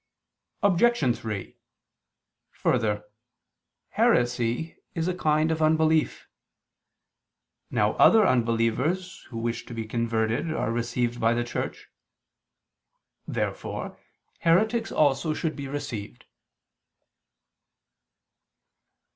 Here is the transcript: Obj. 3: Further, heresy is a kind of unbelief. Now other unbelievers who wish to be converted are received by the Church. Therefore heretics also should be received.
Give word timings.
Obj. 0.63 1.15
3: 1.15 1.55
Further, 2.49 3.03
heresy 3.89 4.77
is 4.95 5.07
a 5.07 5.13
kind 5.13 5.51
of 5.51 5.61
unbelief. 5.61 6.27
Now 7.69 7.91
other 7.97 8.25
unbelievers 8.25 9.21
who 9.29 9.37
wish 9.37 9.63
to 9.67 9.75
be 9.75 9.85
converted 9.85 10.51
are 10.51 10.71
received 10.71 11.19
by 11.21 11.35
the 11.35 11.43
Church. 11.43 11.87
Therefore 13.27 13.95
heretics 14.39 14.91
also 14.91 15.35
should 15.35 15.55
be 15.55 15.67
received. 15.67 16.25